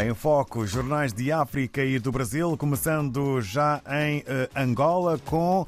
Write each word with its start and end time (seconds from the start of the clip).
Em 0.00 0.14
foco, 0.14 0.66
jornais 0.66 1.12
de 1.12 1.30
África 1.30 1.84
e 1.84 1.98
do 1.98 2.10
Brasil, 2.10 2.56
começando 2.56 3.40
já 3.40 3.80
em 3.86 4.24
eh, 4.26 4.48
Angola 4.56 5.18
com 5.18 5.66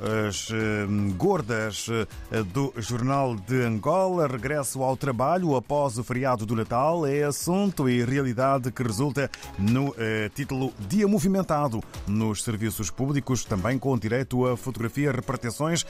as 0.00 0.48
eh, 0.50 0.86
gordas 1.16 1.86
eh, 1.88 2.42
do 2.42 2.72
Jornal 2.78 3.36
de 3.36 3.62
Angola. 3.62 4.26
Regresso 4.26 4.82
ao 4.82 4.96
trabalho 4.96 5.56
após 5.56 5.98
o 5.98 6.04
feriado 6.04 6.44
do 6.44 6.56
Natal 6.56 7.06
é 7.06 7.22
assunto 7.22 7.88
e 7.88 8.04
realidade 8.04 8.70
que 8.70 8.82
resulta 8.82 9.30
no 9.58 9.94
título 10.34 10.72
Dia 10.88 11.06
Movimentado 11.06 11.82
nos 12.06 12.42
serviços 12.42 12.90
públicos, 12.90 13.44
também 13.44 13.78
com 13.78 13.96
direito 13.96 14.46
a 14.46 14.56
fotografia 14.56 15.12
repartições 15.12 15.84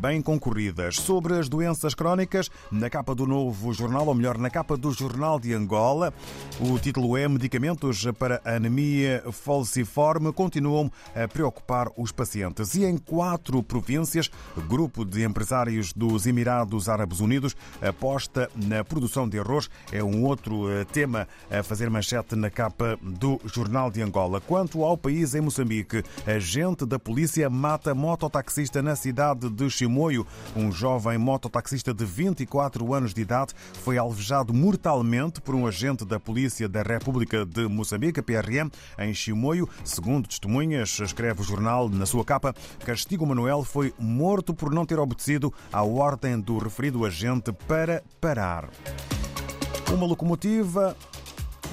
bem 0.00 0.22
concorridas. 0.22 0.96
Sobre 0.96 1.38
as 1.38 1.48
doenças 1.48 1.94
crónicas, 1.94 2.50
na 2.70 2.88
capa 2.88 3.14
do 3.14 3.26
novo 3.26 3.72
jornal, 3.72 4.06
ou 4.06 4.14
melhor, 4.14 4.38
na 4.38 4.50
capa 4.50 4.76
do 4.76 4.90
Jornal 4.92 5.38
de 5.38 5.52
Angola, 5.54 6.12
o 6.60 6.78
título 6.78 7.16
é 7.16 7.28
Medicamentos 7.28 8.06
para 8.18 8.40
anemia 8.44 9.22
falciforme 9.30 10.32
continuam 10.32 10.90
a 11.14 11.26
preocupar 11.28 11.88
os 11.96 12.12
pacientes. 12.12 12.74
E 12.74 12.84
em 12.84 12.96
quatro 13.34 13.64
províncias, 13.64 14.30
grupo 14.68 15.04
de 15.04 15.24
empresários 15.24 15.92
dos 15.92 16.24
Emirados 16.24 16.88
Árabes 16.88 17.18
Unidos 17.18 17.56
aposta 17.82 18.48
na 18.54 18.84
produção 18.84 19.28
de 19.28 19.40
arroz. 19.40 19.68
É 19.90 20.04
um 20.04 20.22
outro 20.22 20.70
eh, 20.70 20.84
tema 20.84 21.26
a 21.50 21.60
fazer 21.64 21.90
manchete 21.90 22.36
na 22.36 22.48
capa 22.48 22.96
do 23.02 23.40
Jornal 23.44 23.90
de 23.90 24.00
Angola. 24.00 24.40
Quanto 24.40 24.84
ao 24.84 24.96
país 24.96 25.34
em 25.34 25.40
Moçambique, 25.40 26.04
agente 26.24 26.86
da 26.86 26.96
polícia 26.96 27.50
mata 27.50 27.92
mototaxista 27.92 28.80
na 28.80 28.94
cidade 28.94 29.50
de 29.50 29.68
Chimoio. 29.68 30.24
Um 30.54 30.70
jovem 30.70 31.18
mototaxista 31.18 31.92
de 31.92 32.04
24 32.04 32.94
anos 32.94 33.12
de 33.12 33.22
idade 33.22 33.52
foi 33.82 33.98
alvejado 33.98 34.54
mortalmente 34.54 35.40
por 35.40 35.56
um 35.56 35.66
agente 35.66 36.04
da 36.04 36.20
polícia 36.20 36.68
da 36.68 36.82
República 36.82 37.44
de 37.44 37.66
Moçambique, 37.66 38.22
PRM, 38.22 38.70
em 38.96 39.12
Chimoio. 39.12 39.68
Segundo 39.82 40.28
testemunhas, 40.28 41.00
escreve 41.00 41.40
o 41.40 41.44
jornal 41.44 41.88
na 41.88 42.06
sua 42.06 42.24
capa, 42.24 42.54
Castigo 42.84 43.23
Manuel 43.26 43.64
foi 43.64 43.92
morto 43.98 44.54
por 44.54 44.72
não 44.72 44.86
ter 44.86 44.98
obedecido 44.98 45.52
à 45.72 45.82
ordem 45.82 46.40
do 46.40 46.58
referido 46.58 47.04
agente 47.04 47.52
para 47.66 48.02
parar. 48.20 48.68
Uma 49.92 50.06
locomotiva 50.06 50.96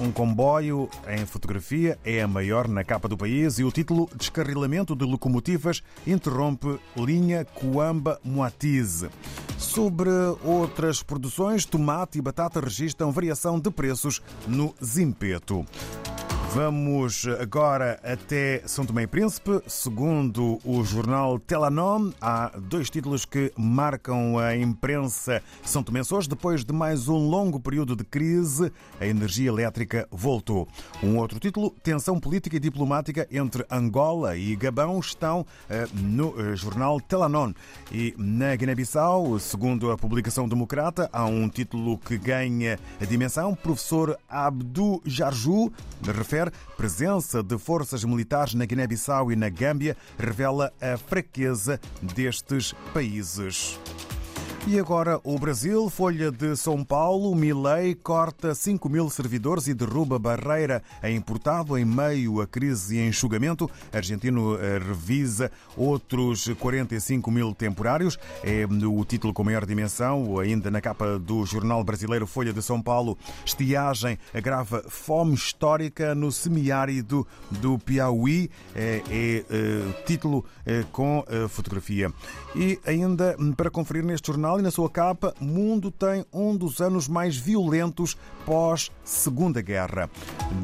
um 0.00 0.10
comboio 0.10 0.88
em 1.06 1.24
fotografia 1.26 1.98
é 2.04 2.22
a 2.22 2.28
maior 2.28 2.66
na 2.66 2.82
capa 2.82 3.08
do 3.08 3.16
país 3.16 3.58
e 3.58 3.64
o 3.64 3.70
título 3.70 4.08
Descarrilamento 4.16 4.96
de 4.96 5.04
locomotivas 5.04 5.82
interrompe 6.06 6.80
linha 6.96 7.44
Coamba-Moatize. 7.44 9.10
Sobre 9.58 10.10
outras 10.42 11.02
produções, 11.02 11.64
tomate 11.64 12.18
e 12.18 12.22
batata 12.22 12.60
registram 12.60 13.12
variação 13.12 13.60
de 13.60 13.70
preços 13.70 14.20
no 14.46 14.74
Zimpeto. 14.82 15.64
Vamos 16.54 17.26
agora 17.40 17.98
até 18.02 18.62
São 18.66 18.84
Tomé 18.84 19.04
e 19.04 19.06
Príncipe. 19.06 19.62
Segundo 19.66 20.58
o 20.66 20.84
jornal 20.84 21.38
Telanom, 21.38 22.12
há 22.20 22.52
dois 22.58 22.90
títulos 22.90 23.24
que 23.24 23.50
marcam 23.56 24.38
a 24.38 24.54
imprensa 24.54 25.42
São 25.64 25.82
Tomense 25.82 26.12
hoje. 26.12 26.28
Depois 26.28 26.62
de 26.62 26.70
mais 26.70 27.08
um 27.08 27.16
longo 27.16 27.58
período 27.58 27.96
de 27.96 28.04
crise, 28.04 28.70
a 29.00 29.06
energia 29.06 29.48
elétrica 29.48 30.06
voltou. 30.10 30.68
Um 31.02 31.16
outro 31.16 31.40
título, 31.40 31.70
tensão 31.82 32.20
política 32.20 32.56
e 32.56 32.60
diplomática 32.60 33.26
entre 33.30 33.64
Angola 33.70 34.36
e 34.36 34.54
Gabão, 34.54 35.00
estão 35.00 35.46
eh, 35.70 35.88
no 35.94 36.38
eh, 36.38 36.54
jornal 36.54 37.00
Telanon. 37.00 37.54
E 37.90 38.14
na 38.18 38.54
Guiné-Bissau, 38.54 39.38
segundo 39.38 39.90
a 39.90 39.96
publicação 39.96 40.46
democrata, 40.46 41.08
há 41.14 41.24
um 41.24 41.48
título 41.48 41.96
que 41.96 42.18
ganha 42.18 42.78
a 43.00 43.06
dimensão. 43.06 43.54
Professor 43.54 44.18
Abdu 44.28 45.00
Jarju 45.06 45.72
refere 46.02 46.41
presença 46.76 47.42
de 47.42 47.58
forças 47.58 48.02
militares 48.04 48.54
na 48.54 48.64
Guiné-Bissau 48.64 49.30
e 49.30 49.36
na 49.36 49.48
Gâmbia 49.48 49.96
revela 50.18 50.72
a 50.80 50.96
fraqueza 50.96 51.78
destes 52.02 52.74
países. 52.92 53.78
E 54.64 54.78
agora 54.78 55.20
o 55.24 55.36
Brasil, 55.40 55.90
Folha 55.90 56.30
de 56.30 56.54
São 56.56 56.84
Paulo, 56.84 57.34
Milei 57.34 57.96
corta 57.96 58.54
5 58.54 58.88
mil 58.88 59.10
servidores 59.10 59.66
e 59.66 59.74
derruba 59.74 60.20
barreira 60.20 60.80
a 61.02 61.10
importado 61.10 61.76
em 61.76 61.84
meio 61.84 62.40
à 62.40 62.46
crise 62.46 62.96
e 62.96 63.08
enxugamento. 63.08 63.68
Argentino 63.92 64.56
eh, 64.56 64.78
revisa 64.78 65.50
outros 65.76 66.48
45 66.60 67.28
mil 67.28 67.52
temporários. 67.52 68.16
É 68.44 68.64
o 68.64 69.04
título 69.04 69.34
com 69.34 69.42
maior 69.42 69.66
dimensão, 69.66 70.38
ainda 70.38 70.70
na 70.70 70.80
capa 70.80 71.18
do 71.18 71.44
jornal 71.44 71.82
brasileiro 71.82 72.24
Folha 72.24 72.52
de 72.52 72.62
São 72.62 72.80
Paulo. 72.80 73.18
Estiagem 73.44 74.16
agrava 74.32 74.84
fome 74.88 75.34
histórica 75.34 76.14
no 76.14 76.30
semiárido 76.30 77.26
do 77.50 77.80
Piauí. 77.80 78.48
É, 78.76 79.02
é, 79.10 79.44
é 79.50 80.02
título 80.06 80.44
é, 80.64 80.84
com 80.92 81.24
fotografia. 81.48 82.12
E 82.54 82.78
ainda 82.86 83.36
para 83.56 83.68
conferir 83.68 84.04
neste 84.04 84.28
jornal, 84.28 84.51
jornal 84.52 84.60
e 84.60 84.62
na 84.62 84.70
sua 84.70 84.90
capa, 84.90 85.34
Mundo 85.40 85.90
tem 85.90 86.24
um 86.32 86.56
dos 86.56 86.80
anos 86.80 87.08
mais 87.08 87.36
violentos 87.36 88.14
pós 88.44 88.90
Segunda 89.04 89.62
Guerra. 89.62 90.10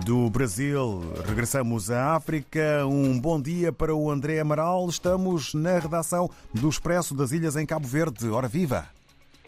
Do 0.05 0.29
Brasil, 0.29 1.01
regressamos 1.27 1.91
à 1.91 2.15
África. 2.17 2.85
Um 2.87 3.19
bom 3.19 3.41
dia 3.41 3.73
para 3.73 3.95
o 3.95 4.11
André 4.11 4.41
Amaral. 4.41 4.87
Estamos 4.89 5.55
na 5.55 5.79
redação 5.79 6.29
do 6.53 6.69
Expresso 6.69 7.17
das 7.17 7.33
Ilhas 7.33 7.57
em 7.57 7.67
Cabo 7.67 7.87
Verde. 7.87 8.29
Ora 8.31 8.49
viva! 8.49 8.87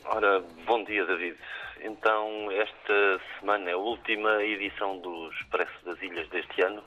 Ora, 0.05 0.43
bom 0.67 0.85
dia, 0.85 1.05
David. 1.05 1.37
Então, 1.83 2.51
esta 2.53 3.21
semana 3.39 3.71
é 3.71 3.73
a 3.73 3.79
última 3.79 4.43
edição 4.43 4.99
do 4.99 5.31
Expresso 5.33 5.85
das 5.85 6.01
Ilhas 6.01 6.29
deste 6.29 6.63
ano. 6.63 6.83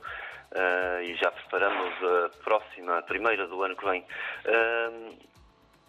Uh, 0.52 1.02
e 1.02 1.16
já 1.16 1.32
preparamos 1.32 1.94
a 2.02 2.30
próxima, 2.44 2.98
a 2.98 3.02
primeira 3.02 3.46
do 3.48 3.62
ano 3.62 3.76
que 3.76 3.84
vem. 3.84 4.02
Uh, 4.44 5.34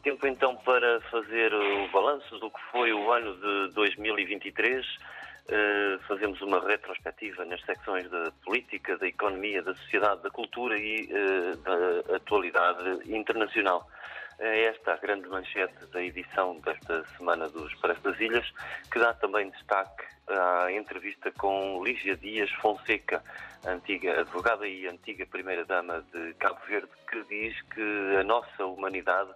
Tempo 0.06 0.28
então 0.28 0.56
para 0.58 1.02
fazer 1.10 1.52
o 1.52 1.88
balanço 1.88 2.38
do 2.38 2.52
que 2.52 2.62
foi 2.72 2.94
o 2.94 3.12
ano 3.12 3.36
de 3.38 3.74
2023. 3.74 4.86
Uh, 4.86 5.00
eh, 5.48 6.00
fazemos 6.08 6.40
uma 6.44 6.60
retrospectiva 6.64 7.44
nas 7.44 7.60
secções 7.66 8.08
da 8.12 8.32
política, 8.44 8.96
da 9.00 9.08
economia, 9.08 9.64
da 9.64 9.74
sociedade, 9.74 10.22
da 10.22 10.30
cultura 10.30 10.78
e 10.78 11.10
uh, 11.12 11.58
da 11.58 12.18
atualidade 12.18 13.12
internacional. 13.12 13.90
É 14.38 14.66
esta 14.66 14.94
a 14.94 14.98
grande 14.98 15.28
manchete 15.28 15.88
da 15.88 16.04
edição 16.04 16.60
desta 16.60 17.04
semana 17.18 17.50
do 17.50 17.66
Expresso 17.66 18.02
das 18.02 18.20
Ilhas, 18.20 18.46
que 18.92 19.00
dá 19.00 19.12
também 19.16 19.50
destaque 19.50 20.06
à 20.30 20.72
entrevista 20.72 21.32
com 21.32 21.84
Lígia 21.84 22.16
Dias 22.16 22.52
Fonseca, 22.62 23.24
antiga 23.66 24.20
advogada 24.20 24.68
e 24.68 24.88
antiga 24.88 25.26
primeira-dama 25.26 26.06
de 26.14 26.36
Cabo 26.36 26.60
Verde, 26.68 26.92
que 27.10 27.24
diz 27.24 27.60
que 27.74 28.18
a 28.20 28.24
nossa 28.24 28.68
humanidade 28.68 29.34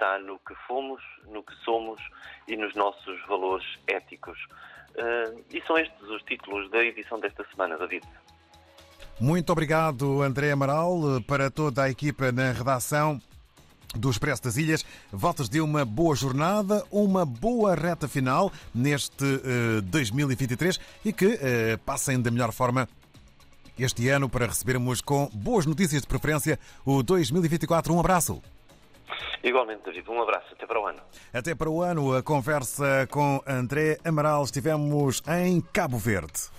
está 0.00 0.18
no 0.18 0.38
que 0.38 0.54
fomos, 0.66 1.02
no 1.28 1.42
que 1.42 1.54
somos 1.62 2.00
e 2.48 2.56
nos 2.56 2.74
nossos 2.74 3.20
valores 3.28 3.66
éticos. 3.86 4.38
Uh, 4.96 5.44
e 5.52 5.62
são 5.66 5.78
estes 5.78 6.00
os 6.08 6.22
títulos 6.22 6.70
da 6.70 6.78
edição 6.78 7.20
desta 7.20 7.44
semana, 7.50 7.76
David. 7.76 8.06
Muito 9.20 9.52
obrigado, 9.52 10.22
André 10.22 10.50
Amaral, 10.50 10.98
para 11.26 11.50
toda 11.50 11.82
a 11.82 11.90
equipa 11.90 12.32
na 12.32 12.52
redação 12.52 13.20
do 13.94 14.10
Expresso 14.10 14.42
das 14.42 14.56
Ilhas. 14.56 14.84
Votos 15.12 15.48
de 15.48 15.60
uma 15.60 15.84
boa 15.84 16.16
jornada, 16.16 16.82
uma 16.90 17.26
boa 17.26 17.74
reta 17.74 18.08
final 18.08 18.50
neste 18.74 19.24
uh, 19.24 19.82
2023 19.82 20.80
e 21.04 21.12
que 21.12 21.26
uh, 21.26 21.78
passem 21.84 22.20
da 22.20 22.30
melhor 22.30 22.52
forma 22.52 22.88
este 23.78 24.08
ano 24.08 24.28
para 24.28 24.46
recebermos 24.46 25.00
com 25.00 25.28
boas 25.32 25.66
notícias 25.66 26.02
de 26.02 26.08
preferência 26.08 26.58
o 26.84 27.02
2024. 27.02 27.92
Um 27.92 28.00
abraço. 28.00 28.42
Igualmente, 29.42 29.82
David. 29.84 30.08
Um 30.10 30.22
abraço. 30.22 30.46
Até 30.52 30.66
para 30.66 30.80
o 30.80 30.86
ano. 30.86 31.00
Até 31.32 31.54
para 31.54 31.70
o 31.70 31.82
ano. 31.82 32.16
A 32.16 32.22
conversa 32.22 33.06
com 33.10 33.40
André 33.46 33.98
Amaral. 34.04 34.44
Estivemos 34.44 35.22
em 35.28 35.60
Cabo 35.60 35.98
Verde. 35.98 36.50